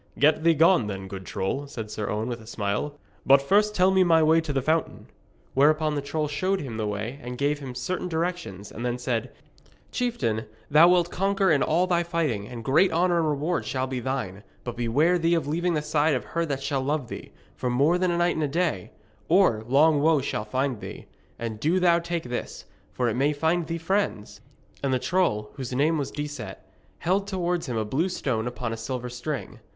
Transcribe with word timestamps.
'Get 0.17 0.43
thee 0.43 0.55
gone, 0.55 0.87
then, 0.87 1.07
good 1.07 1.27
troll,' 1.27 1.67
said 1.67 1.91
Sir 1.91 2.09
Owen, 2.09 2.27
with 2.27 2.41
a 2.41 2.47
smile. 2.47 2.95
'But 3.23 3.39
first 3.39 3.75
tell 3.75 3.91
me 3.91 4.03
my 4.03 4.23
way 4.23 4.41
to 4.41 4.51
the 4.51 4.59
fountain.' 4.63 5.05
Whereupon 5.53 5.93
the 5.93 6.01
troll 6.01 6.27
showed 6.27 6.59
him 6.59 6.77
the 6.77 6.87
way 6.87 7.19
and 7.21 7.37
gave 7.37 7.59
him 7.59 7.75
certain 7.75 8.07
directions, 8.07 8.71
and 8.71 8.83
then 8.83 8.97
said: 8.97 9.29
'Chieftain, 9.91 10.45
thou 10.71 10.87
wilt 10.89 11.11
conquer 11.11 11.51
in 11.51 11.61
all 11.61 11.85
thy 11.85 12.01
fighting, 12.01 12.47
and 12.47 12.63
great 12.63 12.91
honour 12.91 13.19
and 13.19 13.29
reward 13.29 13.63
shall 13.63 13.85
be 13.85 13.99
thine. 13.99 14.41
But 14.63 14.75
beware 14.75 15.19
thee 15.19 15.35
of 15.35 15.45
leaving 15.47 15.75
the 15.75 15.83
side 15.83 16.15
of 16.15 16.25
her 16.25 16.47
that 16.47 16.63
shall 16.63 16.81
love 16.81 17.07
thee, 17.07 17.31
for 17.55 17.69
more 17.69 17.99
than 17.99 18.09
a 18.09 18.17
night 18.17 18.33
and 18.33 18.43
a 18.43 18.47
day, 18.47 18.89
or 19.29 19.63
long 19.67 20.01
woe 20.01 20.19
shall 20.19 20.45
find 20.45 20.79
thee. 20.79 21.05
And 21.37 21.59
do 21.59 21.79
thou 21.79 21.99
take 21.99 22.23
this, 22.23 22.65
for 22.91 23.07
it 23.07 23.13
may 23.15 23.33
find 23.33 23.67
thee 23.67 23.77
friends.' 23.77 24.41
And 24.81 24.91
the 24.91 24.97
troll, 24.97 25.51
whose 25.57 25.71
name 25.73 25.99
was 25.99 26.09
Decet, 26.09 26.55
held 26.97 27.27
towards 27.27 27.67
him 27.67 27.77
a 27.77 27.85
blue 27.85 28.09
stone 28.09 28.47
upon 28.47 28.73
a 28.73 28.77
silver 28.77 29.07
string. 29.07 29.59